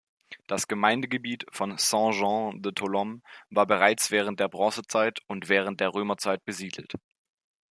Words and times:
Das 0.47 0.67
Gemeindegebiet 0.67 1.45
von 1.51 1.77
Saint-Jean-de-Tholome 1.77 3.21
war 3.51 3.67
bereits 3.67 4.09
während 4.09 4.39
der 4.39 4.47
Bronzezeit 4.47 5.19
und 5.27 5.47
während 5.47 5.79
der 5.79 5.93
Römerzeit 5.93 6.43
besiedelt. 6.43 6.95